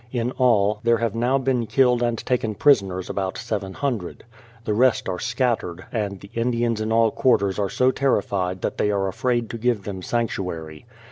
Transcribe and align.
In 0.11 0.31
all, 0.39 0.79
there 0.81 0.97
have 0.97 1.13
now 1.13 1.37
been 1.37 1.67
killed 1.67 2.01
and 2.01 2.17
taken 2.17 2.55
prisoners 2.55 3.07
about 3.07 3.37
700. 3.37 4.23
The 4.65 4.73
rest 4.73 5.07
are 5.07 5.19
scattered, 5.19 5.85
and 5.91 6.19
the 6.21 6.31
Indians 6.33 6.81
in 6.81 6.91
all 6.91 7.11
quarters 7.11 7.59
are 7.59 7.69
so 7.69 7.91
terri 7.91 8.23
fied 8.23 8.61
that 8.63 8.79
they 8.79 8.89
are 8.89 9.07
afraid 9.07 9.47
to 9.51 9.59
give 9.59 9.83
them 9.83 10.01
sanctuary. 10.01 10.87